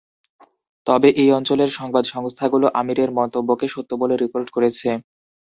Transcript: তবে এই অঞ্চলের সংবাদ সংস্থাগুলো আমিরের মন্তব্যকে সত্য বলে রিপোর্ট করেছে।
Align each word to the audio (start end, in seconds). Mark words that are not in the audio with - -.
তবে 0.87 1.07
এই 1.21 1.29
অঞ্চলের 1.37 1.69
সংবাদ 1.79 2.03
সংস্থাগুলো 2.13 2.67
আমিরের 2.81 3.09
মন্তব্যকে 3.17 3.67
সত্য 3.67 3.91
বলে 4.01 4.15
রিপোর্ট 4.17 4.47
করেছে। 4.55 4.89